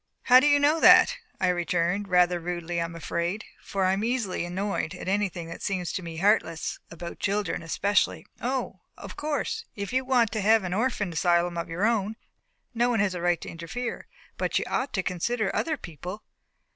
"How 0.23 0.39
do 0.39 0.47
you 0.47 0.59
know 0.59 0.79
that?" 0.79 1.15
I 1.39 1.49
returned 1.49 2.07
rather 2.07 2.39
rudely, 2.39 2.81
I 2.81 2.85
am 2.85 2.95
afraid, 2.95 3.45
for 3.61 3.85
I 3.85 3.93
am 3.93 4.03
easily 4.03 4.45
annoyed 4.45 4.95
at 4.95 5.07
anything 5.07 5.47
that 5.49 5.61
seems 5.61 5.93
to 5.93 6.01
me 6.01 6.17
heartless 6.17 6.79
about 6.89 7.19
children 7.19 7.61
especially. 7.61 8.25
"O! 8.41 8.79
of 8.97 9.15
course, 9.15 9.63
if 9.75 9.93
you 9.93 10.03
want 10.03 10.31
to 10.31 10.41
have 10.41 10.63
an 10.63 10.73
orphan 10.73 11.13
asylum 11.13 11.55
of 11.55 11.69
your 11.69 11.85
own, 11.85 12.15
no 12.73 12.89
one 12.89 12.99
has 12.99 13.13
a 13.13 13.21
right 13.21 13.39
to 13.41 13.49
interfere. 13.49 14.07
But 14.37 14.57
you 14.57 14.65
ought 14.67 14.91
to 14.93 15.03
consider 15.03 15.55
other 15.55 15.77
people." 15.77 16.23